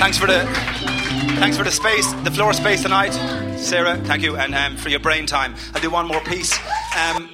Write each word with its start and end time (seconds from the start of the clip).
thanks 0.00 0.16
for 0.16 0.26
the 0.26 0.40
thanks 1.38 1.58
for 1.58 1.62
the 1.62 1.70
space, 1.70 2.10
the 2.24 2.30
floor 2.30 2.54
space 2.54 2.82
tonight, 2.82 3.12
Sarah. 3.58 3.98
Thank 3.98 4.22
you, 4.22 4.34
and 4.36 4.54
um, 4.54 4.76
for 4.78 4.88
your 4.88 4.98
brain 4.98 5.26
time. 5.26 5.54
I'll 5.74 5.82
do 5.82 5.90
one 5.90 6.08
more 6.08 6.22
piece. 6.22 6.58
Um, 6.96 7.28